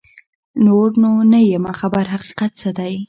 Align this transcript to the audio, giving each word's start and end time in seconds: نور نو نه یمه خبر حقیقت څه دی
نور 0.65 0.87
نو 1.01 1.11
نه 1.31 1.39
یمه 1.51 1.73
خبر 1.79 2.05
حقیقت 2.13 2.51
څه 2.61 2.69
دی 2.77 2.93